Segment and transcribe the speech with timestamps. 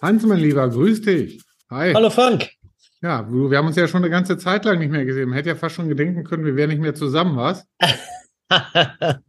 [0.00, 1.42] Hans, mein Lieber, grüß dich.
[1.70, 1.92] Hi.
[1.92, 2.50] Hallo Frank.
[3.02, 5.28] Ja, wir haben uns ja schon eine ganze Zeit lang nicht mehr gesehen.
[5.28, 7.66] Man hätte ja fast schon gedenken können, wir wären nicht mehr zusammen, was?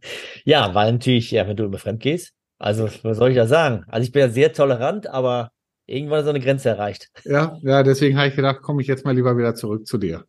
[0.44, 2.32] ja, weil natürlich, ja, wenn du immer fremd gehst.
[2.58, 3.84] Also, was soll ich da sagen?
[3.88, 5.50] Also, ich bin ja sehr tolerant, aber
[5.86, 7.08] irgendwann ist so eine Grenze erreicht.
[7.24, 10.24] Ja, ja, deswegen habe ich gedacht, komme ich jetzt mal lieber wieder zurück zu dir.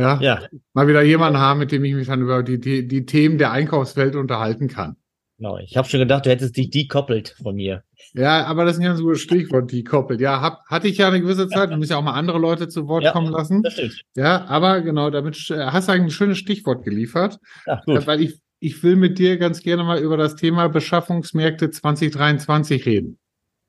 [0.00, 0.40] Ja, ja.
[0.72, 3.52] Mal wieder jemanden haben, mit dem ich mich dann über die, die, die Themen der
[3.52, 4.96] Einkaufswelt unterhalten kann.
[5.36, 7.82] Genau, ich habe schon gedacht, du hättest dich dekoppelt von mir.
[8.12, 10.20] Ja, aber das ist ein ganz gutes Stichwort, dekoppelt.
[10.20, 11.70] Ja, hab, hatte ich ja eine gewisse Zeit.
[11.70, 13.62] Du musst ja auch mal andere Leute zu Wort ja, kommen lassen.
[13.62, 14.02] Das stimmt.
[14.16, 17.38] Ja, aber genau, damit hast du eigentlich ein schönes Stichwort geliefert.
[17.66, 18.06] Ach, gut.
[18.06, 23.18] Weil ich, ich will mit dir ganz gerne mal über das Thema Beschaffungsmärkte 2023 reden.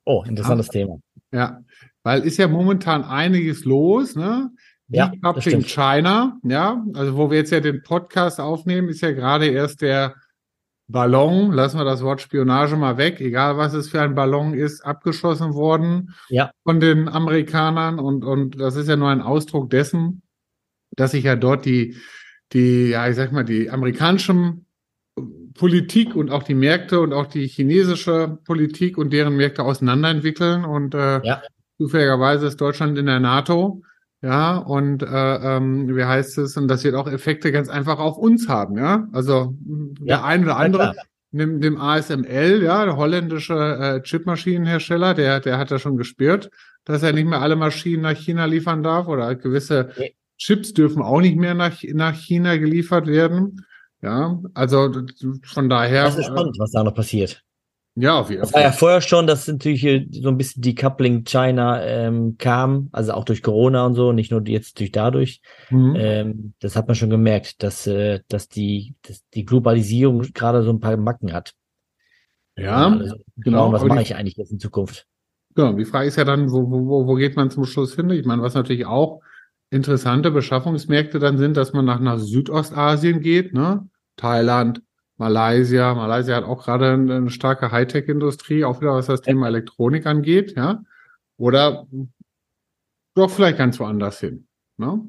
[0.03, 0.73] Oh, interessantes ja.
[0.73, 0.99] Thema.
[1.31, 1.59] Ja,
[2.03, 4.49] weil ist ja momentan einiges los, ne?
[4.91, 9.81] Ja, China, ja, also wo wir jetzt ja den Podcast aufnehmen, ist ja gerade erst
[9.81, 10.15] der
[10.89, 14.81] Ballon, lassen wir das Wort Spionage mal weg, egal was es für ein Ballon ist,
[14.81, 16.51] abgeschossen worden ja.
[16.63, 20.21] von den Amerikanern und, und das ist ja nur ein Ausdruck dessen,
[20.91, 21.95] dass sich ja dort die,
[22.51, 24.65] die, ja, ich sag mal, die amerikanischen
[25.53, 30.93] Politik und auch die Märkte und auch die chinesische Politik und deren Märkte auseinanderentwickeln und
[30.93, 31.41] äh, ja.
[31.77, 33.83] zufälligerweise ist Deutschland in der NATO
[34.21, 35.07] ja, und äh,
[35.57, 36.55] ähm, wie heißt es?
[36.55, 39.07] Und das wird auch Effekte ganz einfach auf uns haben, ja.
[39.11, 40.93] Also der ja, ein oder andere
[41.31, 46.51] nimmt dem ASML, ja, der holländische äh, Chipmaschinenhersteller, der, der hat ja schon gespürt,
[46.85, 50.13] dass er nicht mehr alle Maschinen nach China liefern darf oder gewisse nee.
[50.37, 53.65] Chips dürfen auch nicht mehr nach, nach China geliefert werden.
[54.01, 54.91] Ja, also
[55.43, 56.05] von daher.
[56.05, 57.43] Das ist spannend, was da noch passiert.
[57.95, 58.47] Ja, auf jeden Fall.
[58.47, 63.11] Das war ja vorher schon, dass natürlich so ein bisschen Decoupling China ähm, kam, also
[63.13, 65.41] auch durch Corona und so, nicht nur jetzt durch dadurch.
[65.69, 65.95] Mhm.
[65.97, 70.71] Ähm, das hat man schon gemerkt, dass, äh, dass, die, dass die Globalisierung gerade so
[70.71, 71.53] ein paar Macken hat.
[72.57, 73.71] Ja, also, genau.
[73.71, 75.05] Was mache ich eigentlich jetzt in Zukunft?
[75.55, 78.09] Genau, die Frage ist ja dann, wo, wo, wo geht man zum Schluss hin?
[78.11, 79.21] Ich meine, was natürlich auch
[79.69, 83.87] interessante Beschaffungsmärkte dann sind, dass man nach, nach Südostasien geht, ne?
[84.15, 84.81] Thailand,
[85.21, 85.93] Malaysia.
[85.93, 90.55] Malaysia hat auch gerade eine, eine starke Hightech-Industrie, auch wieder was das Thema Elektronik angeht,
[90.57, 90.83] ja.
[91.37, 91.85] Oder
[93.13, 94.47] doch vielleicht ganz woanders hin.
[94.77, 94.99] Ne?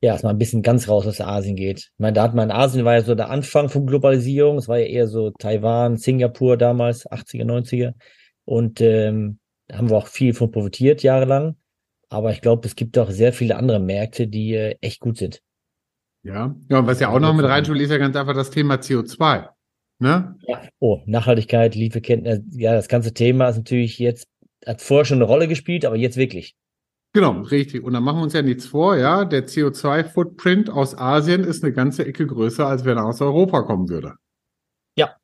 [0.00, 1.80] Ja, dass man ein bisschen ganz raus aus Asien geht.
[1.80, 4.56] Ich meine, da hat man in Asien war ja so der Anfang von Globalisierung.
[4.56, 7.92] Es war ja eher so Taiwan, Singapur damals, 80er, 90er.
[8.46, 11.56] Und ähm, da haben wir auch viel von profitiert, jahrelang.
[12.08, 15.42] Aber ich glaube, es gibt auch sehr viele andere Märkte, die äh, echt gut sind.
[16.24, 18.76] Ja, ja, und was ja auch noch mit reinspielt, ist ja ganz einfach das Thema
[18.76, 19.48] CO2.
[19.98, 20.36] Ne?
[20.46, 20.62] Ja.
[20.78, 24.28] Oh, Nachhaltigkeit, Lieferkenntnis, ja, das ganze Thema ist natürlich jetzt,
[24.66, 26.54] hat vorher schon eine Rolle gespielt, aber jetzt wirklich.
[27.12, 27.82] Genau, richtig.
[27.84, 29.24] Und dann machen wir uns ja nichts vor, ja.
[29.24, 33.88] Der CO2-Footprint aus Asien ist eine ganze Ecke größer, als wenn er aus Europa kommen
[33.88, 34.14] würde.
[34.96, 35.16] Ja.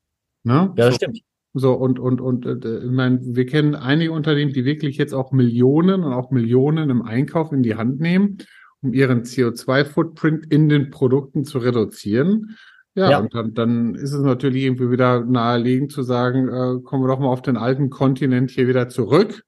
[0.44, 0.52] Ne?
[0.52, 1.20] Ja, das so, stimmt.
[1.54, 5.32] So, und, und, und, äh, ich meine, wir kennen einige Unternehmen, die wirklich jetzt auch
[5.32, 8.38] Millionen und auch Millionen im Einkauf in die Hand nehmen
[8.82, 12.56] um ihren CO2-Footprint in den Produkten zu reduzieren.
[12.94, 17.04] Ja, ja, und dann, dann ist es natürlich irgendwie wieder naheliegend zu sagen, äh, kommen
[17.04, 19.44] wir doch mal auf den alten Kontinent hier wieder zurück.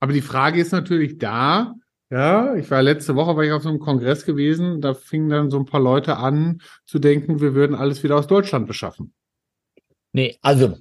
[0.00, 1.74] Aber die Frage ist natürlich da,
[2.10, 5.50] ja, ich war letzte Woche war ich auf so einem Kongress gewesen, da fingen dann
[5.50, 9.12] so ein paar Leute an zu denken, wir würden alles wieder aus Deutschland beschaffen.
[10.12, 10.76] Nee, also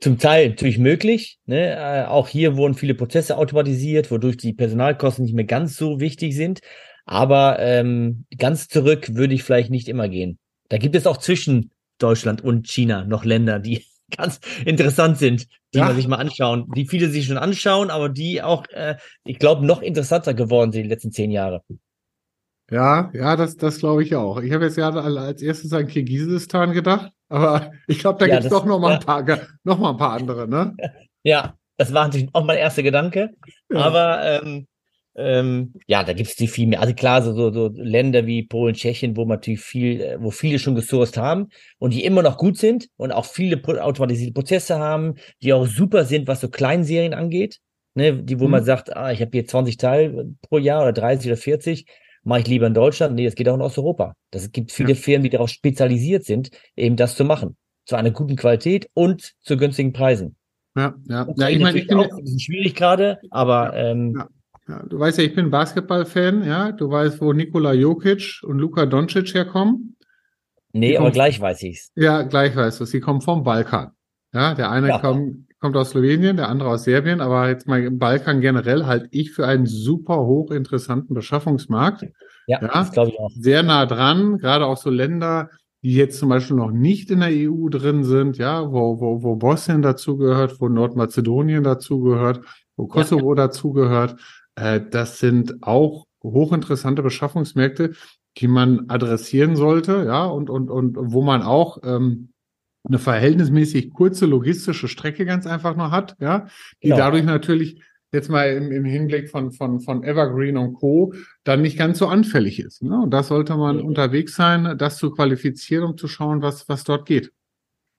[0.00, 1.38] zum Teil natürlich möglich.
[1.46, 1.76] Ne?
[1.76, 6.34] Äh, auch hier wurden viele Prozesse automatisiert, wodurch die Personalkosten nicht mehr ganz so wichtig
[6.34, 6.60] sind.
[7.06, 10.38] Aber ähm, ganz zurück würde ich vielleicht nicht immer gehen.
[10.68, 13.84] Da gibt es auch zwischen Deutschland und China noch Länder, die
[14.16, 15.86] ganz interessant sind, die ja.
[15.86, 19.64] man sich mal anschauen, die viele sich schon anschauen, aber die auch, äh, ich glaube,
[19.64, 21.62] noch interessanter geworden sind die letzten zehn Jahre.
[22.70, 24.40] Ja, ja, das, das glaube ich auch.
[24.40, 28.44] Ich habe jetzt ja als erstes an Kirgisistan gedacht, aber ich glaube, da ja, gibt
[28.44, 28.98] es doch noch mal, ja.
[28.98, 29.24] ein paar,
[29.62, 30.76] noch mal ein paar andere, ne?
[31.22, 33.30] Ja, das war natürlich auch mein erster Gedanke.
[33.74, 34.68] Aber ähm,
[35.16, 36.80] ähm, ja, da gibt es die viel mehr.
[36.80, 40.30] Also klar, so, so, so Länder wie Polen, Tschechien, wo man natürlich viel, äh, wo
[40.30, 41.48] viele schon gesourced haben
[41.78, 46.04] und die immer noch gut sind und auch viele automatisierte Prozesse haben, die auch super
[46.04, 47.60] sind, was so Kleinserien angeht.
[47.94, 48.50] Ne, die, wo mhm.
[48.50, 51.86] man sagt, ah, ich habe hier 20 Teile pro Jahr oder 30 oder 40,
[52.24, 53.14] mache ich lieber in Deutschland.
[53.14, 54.14] Nee, das geht auch in Osteuropa.
[54.30, 54.96] Das gibt viele ja.
[54.96, 57.56] Firmen, die darauf spezialisiert sind, eben das zu machen.
[57.86, 60.36] Zu einer guten Qualität und zu günstigen Preisen.
[60.76, 61.26] Ja, ja.
[61.36, 64.28] ja ich meine, ich bin auch ein bisschen schwierig gerade, aber ja, ähm, ja.
[64.68, 66.72] Ja, du weißt ja, ich bin Basketball-Fan, ja.
[66.72, 69.96] Du weißt, wo Nikola Jokic und Luka Doncic herkommen.
[70.72, 71.92] Nee, die aber gleich weiß ich's.
[71.94, 73.92] Ja, gleich weißt du Sie kommen vom Balkan.
[74.34, 74.98] Ja, der eine ja.
[74.98, 79.08] kommt, kommt aus Slowenien, der andere aus Serbien, aber jetzt mal im Balkan generell halte
[79.12, 82.02] ich für einen super hochinteressanten Beschaffungsmarkt.
[82.46, 83.30] Ja, ja das glaube ich auch.
[83.30, 85.48] Sehr nah dran, gerade auch so Länder,
[85.82, 89.36] die jetzt zum Beispiel noch nicht in der EU drin sind, ja, wo, wo, wo
[89.36, 92.40] Bosnien dazugehört, wo Nordmazedonien dazugehört,
[92.76, 93.46] wo Kosovo ja.
[93.46, 94.16] dazugehört.
[94.56, 97.92] Äh, das sind auch hochinteressante Beschaffungsmärkte,
[98.38, 102.32] die man adressieren sollte, ja, und, und, und wo man auch ähm,
[102.84, 106.46] eine verhältnismäßig kurze logistische Strecke ganz einfach nur hat, ja,
[106.82, 106.98] die genau.
[106.98, 107.82] dadurch natürlich
[108.12, 111.12] jetzt mal im, im Hinblick von, von, von Evergreen und Co.
[111.44, 112.82] dann nicht ganz so anfällig ist.
[112.82, 112.98] Ne?
[113.00, 113.84] Und das sollte man mhm.
[113.84, 117.32] unterwegs sein, das zu qualifizieren, um zu schauen, was, was dort geht.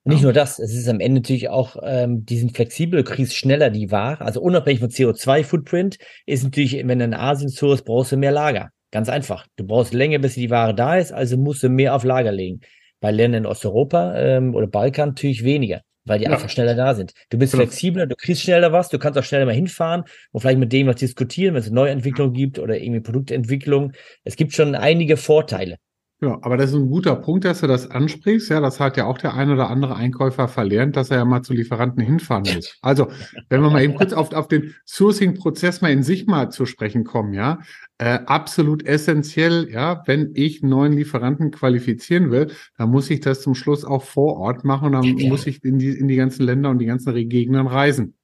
[0.08, 3.34] Nicht nur das, es ist am Ende natürlich auch, ähm, die sind flexibel, du kriegst
[3.34, 4.22] schneller die Ware.
[4.22, 8.70] Also unabhängig von CO2-Footprint ist natürlich, wenn du in Asien sourst, brauchst du mehr Lager.
[8.90, 9.46] Ganz einfach.
[9.56, 12.60] Du brauchst länger, bis die Ware da ist, also musst du mehr auf Lager legen.
[13.00, 16.30] Bei Ländern in Osteuropa ähm, oder Balkan natürlich weniger, weil die ja.
[16.30, 17.12] einfach schneller da sind.
[17.28, 17.64] Du bist genau.
[17.64, 20.86] flexibler, du kriegst schneller was, du kannst auch schneller mal hinfahren und vielleicht mit dem
[20.86, 23.92] was diskutieren, wenn es eine Neuentwicklung gibt oder irgendwie Produktentwicklung.
[24.24, 25.76] Es gibt schon einige Vorteile.
[26.20, 28.50] Ja, aber das ist ein guter Punkt, dass du das ansprichst.
[28.50, 31.42] Ja, das hat ja auch der ein oder andere Einkäufer verlernt, dass er ja mal
[31.42, 32.76] zu Lieferanten hinfahren muss.
[32.82, 33.06] Also,
[33.48, 37.04] wenn wir mal eben kurz auf, auf den Sourcing-Prozess mal in sich mal zu sprechen
[37.04, 37.60] kommen, ja,
[37.98, 43.40] äh, absolut essentiell, ja, wenn ich einen neuen Lieferanten qualifizieren will, dann muss ich das
[43.40, 46.16] zum Schluss auch vor Ort machen und dann ja, muss ich in die, in die
[46.16, 48.17] ganzen Länder und die ganzen Gegenden reisen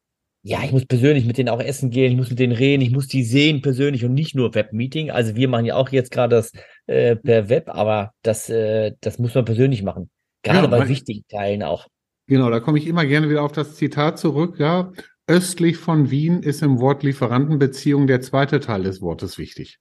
[0.47, 2.91] ja, ich muss persönlich mit denen auch essen gehen, ich muss mit denen reden, ich
[2.91, 5.11] muss die sehen persönlich und nicht nur Webmeeting.
[5.11, 6.53] Also wir machen ja auch jetzt gerade das
[6.87, 10.11] äh, per Web, aber das, äh, das muss man persönlich machen.
[10.43, 11.89] Gerade genau, bei wichtigen Teilen auch.
[12.27, 14.93] Genau, da komme ich immer gerne wieder auf das Zitat zurück, ja.
[15.27, 19.79] Östlich von Wien ist im Wort Lieferantenbeziehung der zweite Teil des Wortes wichtig.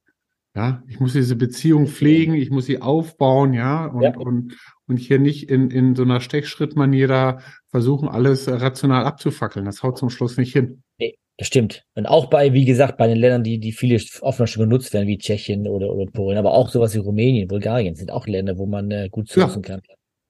[0.56, 4.16] Ja, ich muss diese Beziehung pflegen, ich muss sie aufbauen, ja, und, ja.
[4.16, 4.56] und,
[4.86, 7.38] und hier nicht in, in so einer Stechschrittmanier da
[7.70, 9.64] versuchen, alles rational abzufackeln.
[9.64, 10.84] Das haut zum Schluss nicht hin.
[10.98, 11.82] Nee, das stimmt.
[11.96, 15.08] Und auch bei, wie gesagt, bei den Ländern, die, die viele oft schon genutzt werden,
[15.08, 18.66] wie Tschechien oder, oder Polen, aber auch sowas wie Rumänien, Bulgarien, sind auch Länder, wo
[18.66, 19.68] man äh, gut sourcen ja.
[19.68, 19.82] kann.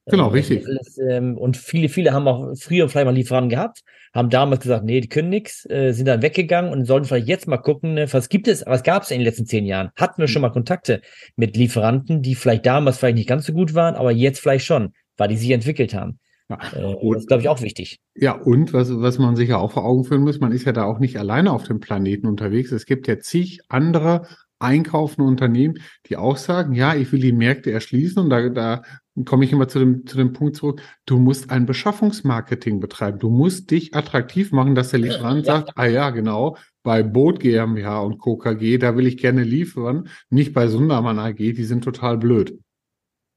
[0.07, 0.65] Genau, ähm, richtig.
[0.67, 3.81] Alles, ähm, und viele, viele haben auch früher vielleicht mal Lieferanten gehabt,
[4.13, 7.47] haben damals gesagt, nee, die können nichts, äh, sind dann weggegangen und sollten vielleicht jetzt
[7.47, 9.89] mal gucken, ne, was gibt es, was gab es in den letzten zehn Jahren?
[9.95, 11.01] Hatten wir schon mal Kontakte
[11.35, 14.93] mit Lieferanten, die vielleicht damals vielleicht nicht ganz so gut waren, aber jetzt vielleicht schon,
[15.17, 16.19] weil die sich entwickelt haben.
[16.49, 17.99] Ja, äh, das ist, glaube ich, auch wichtig.
[18.13, 20.71] Ja, und was, was man sich ja auch vor Augen führen muss, man ist ja
[20.71, 22.71] da auch nicht alleine auf dem Planeten unterwegs.
[22.71, 24.27] Es gibt ja zig andere
[24.59, 28.83] einkaufende Unternehmen, die auch sagen, ja, ich will die Märkte erschließen und da, da
[29.23, 33.19] komme ich immer zu dem, zu dem Punkt zurück, du musst ein Beschaffungsmarketing betreiben.
[33.19, 38.01] Du musst dich attraktiv machen, dass der Lieferant sagt, ah ja, genau, bei Boot GmbH
[38.01, 38.35] und Co.
[38.35, 42.59] KG, da will ich gerne liefern, nicht bei Sundermann AG, die sind total blöd.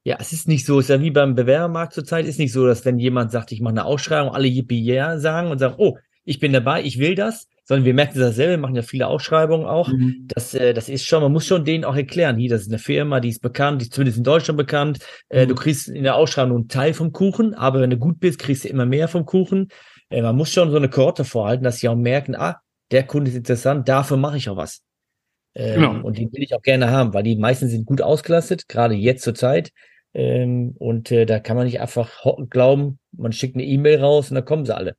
[0.03, 2.65] Ja, es ist nicht so, es ist ja wie beim Bewerbermarkt zurzeit, ist nicht so,
[2.65, 5.97] dass wenn jemand sagt, ich mache eine Ausschreibung, alle Yippie yeah sagen und sagen, oh,
[6.23, 9.05] ich bin dabei, ich will das, sondern wir merken das selber, wir machen ja viele
[9.05, 9.89] Ausschreibungen auch.
[9.89, 10.25] Mhm.
[10.33, 12.79] Das, äh, das ist schon, man muss schon denen auch erklären, hier, das ist eine
[12.79, 14.97] Firma, die ist bekannt, die ist zumindest in Deutschland bekannt.
[15.29, 15.49] Äh, mhm.
[15.49, 18.39] Du kriegst in der Ausschreibung nur einen Teil vom Kuchen, aber wenn du gut bist,
[18.39, 19.67] kriegst du immer mehr vom Kuchen.
[20.09, 23.29] Äh, man muss schon so eine Korte vorhalten, dass sie auch merken, ah, der Kunde
[23.29, 24.81] ist interessant, dafür mache ich auch was.
[25.53, 26.07] Ähm, genau.
[26.07, 29.23] Und die will ich auch gerne haben, weil die meisten sind gut ausgelastet, gerade jetzt
[29.23, 29.69] zur Zeit.
[30.15, 34.35] Ähm, und äh, da kann man nicht einfach glauben, man schickt eine E-Mail raus und
[34.35, 34.95] dann kommen sie alle.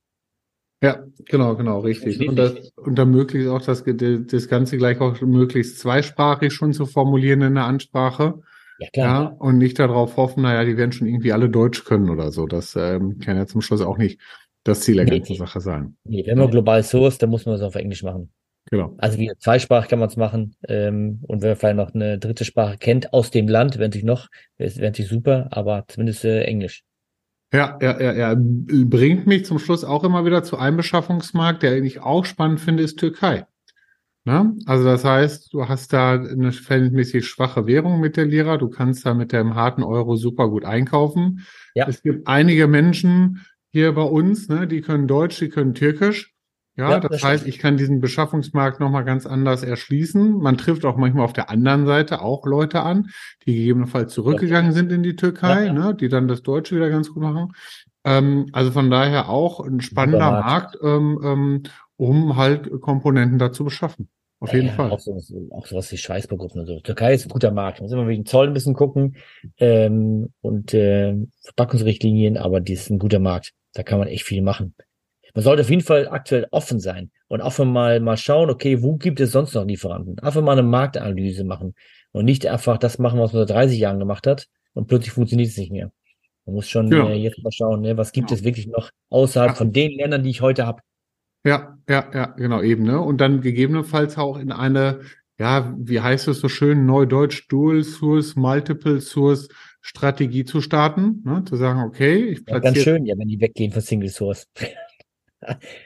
[0.83, 2.27] Ja, genau, genau, richtig.
[2.27, 6.87] Und, das, und dann möglichst auch das, das Ganze gleich auch möglichst zweisprachig schon zu
[6.87, 8.41] formulieren in der Ansprache.
[8.79, 9.23] Ja, klar.
[9.23, 12.47] Ja, und nicht darauf hoffen, naja, die werden schon irgendwie alle Deutsch können oder so.
[12.47, 14.19] Das ähm, kann ja zum Schluss auch nicht
[14.63, 15.97] das Ziel der nee, ganzen Sache sein.
[16.03, 18.31] Nee, wenn man global source, dann muss man es auf Englisch machen.
[18.71, 18.95] Genau.
[18.97, 20.55] Also wie zweisprachig kann man es machen.
[20.67, 24.05] Ähm, und wenn man vielleicht noch eine dritte Sprache kennt aus dem Land, wäre natürlich
[24.05, 26.83] noch, wäre natürlich super, aber zumindest äh, Englisch.
[27.53, 28.35] Ja, ja, ja, ja.
[28.37, 32.83] Bringt mich zum Schluss auch immer wieder zu einem Beschaffungsmarkt, der ich auch spannend finde,
[32.83, 33.45] ist Türkei.
[34.23, 34.53] Na?
[34.67, 39.05] Also das heißt, du hast da eine verhältnismäßig schwache Währung mit der Lira, du kannst
[39.05, 41.45] da mit dem harten Euro super gut einkaufen.
[41.73, 41.87] Ja.
[41.87, 46.33] Es gibt einige Menschen hier bei uns, ne, die können Deutsch, die können Türkisch.
[46.77, 50.37] Ja, ja das, das heißt, ich kann diesen Beschaffungsmarkt nochmal ganz anders erschließen.
[50.37, 53.09] Man trifft auch manchmal auf der anderen Seite auch Leute an,
[53.45, 55.73] die gegebenenfalls zurückgegangen sind in die Türkei, ja, ja.
[55.73, 57.53] Ne, die dann das Deutsche wieder ganz gut machen.
[58.03, 61.63] Ähm, also von daher auch ein spannender Markt, ähm, ähm,
[61.97, 64.09] um halt Komponenten da zu beschaffen.
[64.39, 64.89] Auf jeden Fall.
[64.89, 66.79] Auch, so, auch sowas wie Schweißbergruppen und so.
[66.79, 67.77] Türkei ist ein guter Markt.
[67.77, 69.17] Da müssen wir wegen Zoll ein bisschen gucken
[69.59, 73.51] ähm, und äh, Verpackungsrichtlinien, aber die ist ein guter Markt.
[73.73, 74.73] Da kann man echt viel machen
[75.33, 78.97] man sollte auf jeden Fall aktuell offen sein und einfach mal, mal schauen, okay, wo
[78.97, 80.19] gibt es sonst noch Lieferanten?
[80.19, 81.75] Einfach mal eine Marktanalyse machen
[82.11, 85.49] und nicht einfach das machen, was man seit 30 Jahren gemacht hat und plötzlich funktioniert
[85.49, 85.91] es nicht mehr.
[86.45, 87.07] Man muss schon ja.
[87.09, 88.37] äh, jetzt mal schauen, ne, was gibt ja.
[88.37, 90.81] es wirklich noch außerhalb von den Ländern, die ich heute habe.
[91.43, 92.99] Ja, ja, ja, genau, eben, ne?
[92.99, 95.01] Und dann gegebenenfalls auch in eine,
[95.39, 99.47] ja, wie heißt es so schön, Neudeutsch, Dual Source, Multiple Source
[99.81, 101.43] Strategie zu starten, ne?
[101.43, 102.55] zu sagen, okay, ich platziere.
[102.55, 104.47] Ja, ganz schön, ja, wenn die weggehen von Single Source.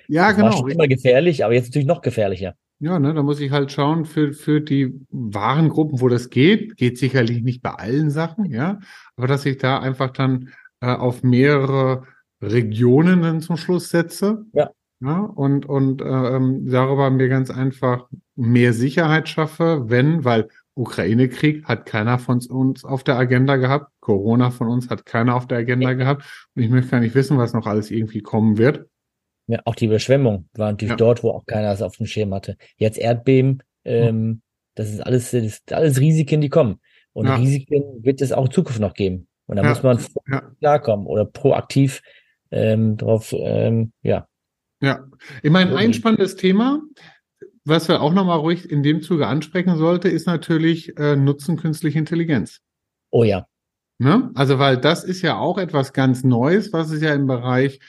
[0.07, 0.47] ja, das genau.
[0.47, 2.55] War schon immer gefährlich, aber jetzt natürlich noch gefährlicher.
[2.79, 6.75] Ja, ne, da muss ich halt schauen für, für die Warengruppen, wo das geht.
[6.75, 8.79] Geht sicherlich nicht bei allen Sachen, ja.
[9.15, 10.49] Aber dass ich da einfach dann
[10.81, 12.03] äh, auf mehrere
[12.41, 14.45] Regionen dann zum Schluss setze.
[14.53, 14.71] Ja.
[15.01, 21.65] Ja, und und äh, ähm, darüber mir ganz einfach mehr Sicherheit schaffe, wenn, weil Ukraine-Krieg
[21.65, 25.59] hat keiner von uns auf der Agenda gehabt, Corona von uns hat keiner auf der
[25.59, 26.23] Agenda gehabt
[26.55, 28.87] und ich möchte gar nicht wissen, was noch alles irgendwie kommen wird.
[29.47, 30.95] Ja, auch die Überschwemmung war natürlich ja.
[30.97, 32.57] dort, wo auch keiner es auf dem Schirm hatte.
[32.77, 34.41] Jetzt Erdbeben, ähm,
[34.73, 36.79] das ist alles, das ist alles Risiken, die kommen.
[37.13, 37.35] Und ja.
[37.35, 39.27] Risiken wird es auch in Zukunft noch geben.
[39.47, 39.99] Und da muss man
[40.59, 42.01] klarkommen oder proaktiv
[42.51, 44.27] ähm, drauf, ähm, ja.
[44.81, 45.05] Ja,
[45.41, 46.81] ich meine, ein spannendes Thema,
[47.63, 51.97] was wir auch nochmal ruhig in dem Zuge ansprechen sollte, ist natürlich äh, Nutzen künstliche
[51.97, 52.59] Intelligenz.
[53.11, 53.47] Oh ja.
[53.97, 54.29] Ne?
[54.35, 57.79] Also, weil das ist ja auch etwas ganz Neues, was es ja im Bereich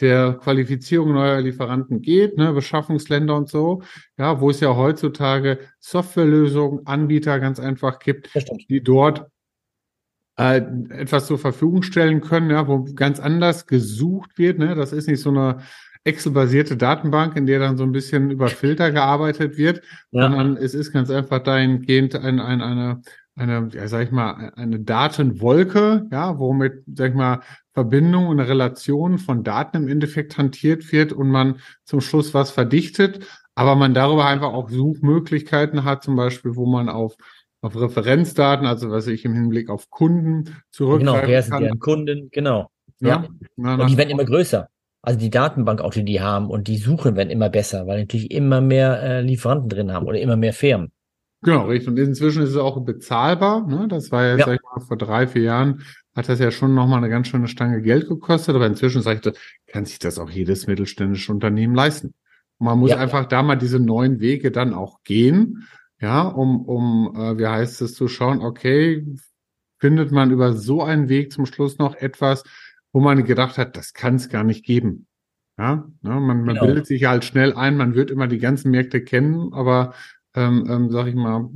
[0.00, 3.82] der Qualifizierung neuer Lieferanten geht, ne, Beschaffungsländer und so,
[4.18, 8.30] ja, wo es ja heutzutage Softwarelösungen, Anbieter ganz einfach gibt,
[8.68, 9.26] die dort
[10.38, 10.60] äh,
[10.90, 14.58] etwas zur Verfügung stellen können, ja, wo ganz anders gesucht wird.
[14.58, 14.74] Ne?
[14.74, 15.58] Das ist nicht so eine
[16.04, 20.22] Excel-basierte Datenbank, in der dann so ein bisschen über Filter gearbeitet wird, ja.
[20.22, 23.02] sondern es ist ganz einfach dahingehend ein, ein, eine,
[23.34, 27.40] eine, ja, sag ich mal, eine Datenwolke, ja, womit, sag ich mal,
[27.76, 33.26] Verbindung und Relation von Daten im Endeffekt hantiert wird und man zum Schluss was verdichtet,
[33.54, 37.16] aber man darüber einfach auch Suchmöglichkeiten hat, zum Beispiel, wo man auf
[37.60, 42.28] auf Referenzdaten, also was ich im Hinblick auf Kunden zurückgreifen Genau, wer sind deren Kunden,
[42.30, 42.70] genau.
[43.00, 43.26] Ja.
[43.56, 43.74] ja.
[43.74, 44.68] Und die werden immer größer.
[45.02, 48.30] Also die Datenbank auch, die die haben und die Suchen werden immer besser, weil natürlich
[48.30, 50.92] immer mehr äh, Lieferanten drin haben oder immer mehr Firmen.
[51.42, 51.88] Genau, richtig.
[51.88, 53.66] Und inzwischen ist es auch bezahlbar.
[53.66, 53.86] Ne?
[53.88, 54.46] Das war ja, ja.
[54.46, 55.82] Sag ich mal, vor drei, vier Jahren
[56.16, 59.72] hat das ja schon nochmal eine ganz schöne Stange Geld gekostet, aber inzwischen sage ich,
[59.72, 62.14] kann sich das auch jedes mittelständische Unternehmen leisten.
[62.58, 62.96] Und man muss ja.
[62.96, 65.68] einfach da mal diese neuen Wege dann auch gehen,
[66.00, 69.06] ja, um, um, äh, wie heißt es, zu schauen, okay,
[69.78, 72.44] findet man über so einen Weg zum Schluss noch etwas,
[72.92, 75.06] wo man gedacht hat, das kann es gar nicht geben.
[75.58, 76.66] Ja, ne, man, man genau.
[76.66, 79.94] bildet sich halt schnell ein, man wird immer die ganzen Märkte kennen, aber
[80.36, 81.48] ähm, ähm, sag ich mal,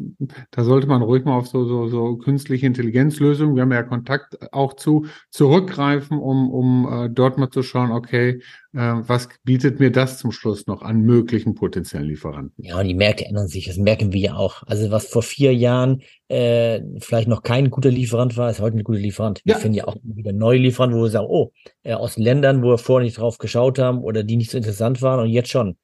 [0.51, 4.53] da sollte man ruhig mal auf so, so, so künstliche Intelligenzlösungen, wir haben ja Kontakt
[4.53, 8.41] auch zu, zurückgreifen, um, um äh, dort mal zu schauen, okay,
[8.73, 12.65] äh, was bietet mir das zum Schluss noch an möglichen potenziellen Lieferanten?
[12.65, 14.63] Ja, und die Märkte ändern sich, das merken wir ja auch.
[14.67, 18.85] Also was vor vier Jahren äh, vielleicht noch kein guter Lieferant war, ist heute ein
[18.85, 19.41] guter Lieferant.
[19.45, 19.57] Ja.
[19.57, 22.69] Wir finden ja auch wieder neue Lieferanten, wo wir sagen, oh, äh, aus Ländern, wo
[22.69, 25.77] wir vorher nicht drauf geschaut haben oder die nicht so interessant waren und jetzt schon.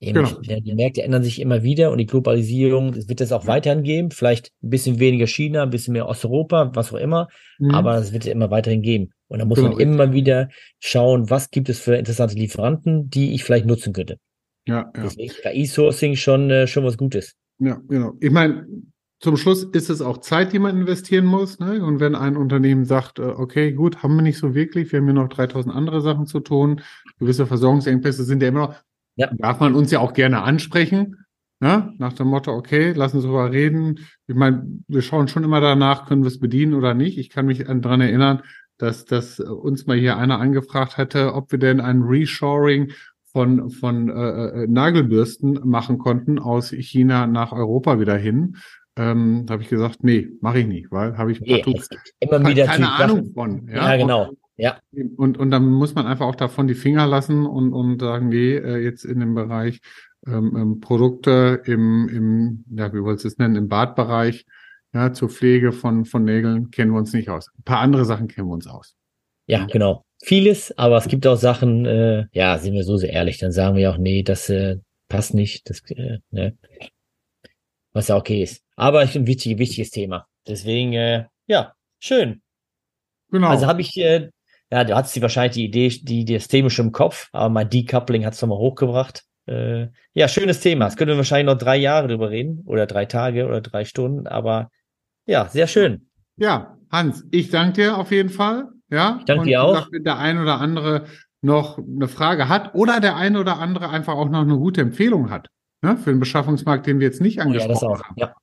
[0.00, 0.40] Eben, genau.
[0.40, 3.82] die, die Märkte ändern sich immer wieder und die Globalisierung, es wird es auch weiterhin
[3.82, 7.26] geben, vielleicht ein bisschen weniger China, ein bisschen mehr Osteuropa, was auch immer,
[7.58, 7.74] mhm.
[7.74, 9.10] aber es wird es immer weiterhin geben.
[9.26, 9.70] Und da muss genau.
[9.70, 14.18] man immer wieder schauen, was gibt es für interessante Lieferanten, die ich vielleicht nutzen könnte.
[14.66, 15.02] Ja, ja.
[15.02, 17.34] Deswegen KI-Sourcing schon, äh, schon was Gutes.
[17.58, 18.12] Ja, genau.
[18.20, 18.66] Ich meine,
[19.20, 21.58] zum Schluss ist es auch Zeit, die man investieren muss.
[21.58, 21.84] Ne?
[21.84, 25.06] Und wenn ein Unternehmen sagt, äh, okay, gut, haben wir nicht so wirklich, wir haben
[25.06, 26.82] hier noch 3000 andere Sachen zu tun,
[27.18, 28.74] gewisse Versorgungsengpässe sind ja immer noch,
[29.18, 29.30] ja.
[29.36, 31.16] darf man uns ja auch gerne ansprechen.
[31.60, 31.92] Ne?
[31.98, 33.98] Nach dem Motto, okay, lassen uns darüber reden.
[34.28, 37.18] Ich meine, wir schauen schon immer danach, können wir es bedienen oder nicht.
[37.18, 38.42] Ich kann mich daran erinnern,
[38.78, 42.92] dass, dass uns mal hier einer angefragt hätte, ob wir denn ein Reshoring
[43.32, 48.56] von, von äh, äh Nagelbürsten machen konnten aus China nach Europa wieder hin.
[48.96, 51.64] Ähm, da habe ich gesagt, nee, mache ich nicht, weil habe ich nee,
[52.20, 53.66] immer wieder keine Ahnung von.
[53.68, 54.32] Ja, ja genau.
[54.58, 54.80] Ja.
[55.16, 58.56] Und, und dann muss man einfach auch davon die Finger lassen und, und sagen, nee,
[58.56, 59.80] äh, jetzt in dem Bereich
[60.26, 64.44] ähm, ähm, Produkte im, im, ja, wie wolltest du es nennen, im Badbereich,
[64.92, 67.48] ja, zur Pflege von, von Nägeln kennen wir uns nicht aus.
[67.56, 68.96] Ein paar andere Sachen kennen wir uns aus.
[69.46, 70.04] Ja, genau.
[70.20, 73.76] Vieles, aber es gibt auch Sachen, äh, ja, sind wir so sehr ehrlich, dann sagen
[73.76, 76.58] wir auch, nee, das äh, passt nicht, das, äh, ne.
[77.92, 78.62] Was ja okay ist.
[78.74, 80.26] Aber ein wichtig, wichtiges Thema.
[80.46, 82.42] Deswegen, äh, ja, schön.
[83.30, 83.48] Genau.
[83.48, 84.30] Also habe ich äh,
[84.70, 87.48] ja, du hattest die wahrscheinlich die Idee, die, die das Thema schon im Kopf, aber
[87.48, 89.24] mein Decoupling hat es nochmal hochgebracht.
[89.46, 90.86] Äh, ja, schönes Thema.
[90.86, 94.26] Es können wir wahrscheinlich noch drei Jahre drüber reden oder drei Tage oder drei Stunden,
[94.26, 94.70] aber
[95.26, 96.10] ja, sehr schön.
[96.36, 98.68] Ja, Hans, ich danke dir auf jeden Fall.
[98.90, 99.88] Ja, ich danke dir auch.
[99.90, 101.04] Wenn der ein oder andere
[101.40, 105.30] noch eine Frage hat oder der ein oder andere einfach auch noch eine gute Empfehlung
[105.30, 105.48] hat
[105.82, 108.08] ne, für den Beschaffungsmarkt, den wir jetzt nicht angesprochen oh, ja, das auch.
[108.08, 108.14] haben.
[108.18, 108.34] Ja.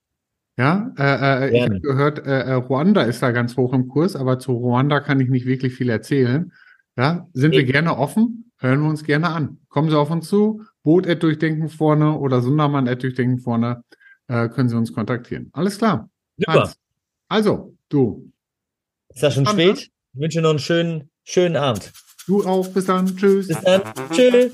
[0.57, 4.15] Ja, äh, äh, ich habe gehört, äh, äh, Ruanda ist da ganz hoch im Kurs,
[4.15, 6.53] aber zu Ruanda kann ich nicht wirklich viel erzählen.
[6.97, 7.57] Ja, sind nee.
[7.57, 9.59] wir gerne offen, hören wir uns gerne an.
[9.67, 13.83] Kommen Sie auf uns zu, Boot durchdenken vorne oder Sundermann durchdenken vorne,
[14.27, 15.49] äh, können Sie uns kontaktieren.
[15.51, 16.09] Alles klar.
[16.37, 16.61] Super.
[16.61, 16.77] Hans.
[17.27, 18.31] Also, du.
[19.13, 19.91] Ist das schon spät?
[20.13, 21.91] Ich wünsche noch einen schönen, schönen Abend.
[22.27, 22.67] Du auch.
[22.69, 23.07] Bis dann.
[23.15, 23.47] Tschüss.
[23.47, 23.81] Bis dann.
[24.11, 24.51] Tschüss.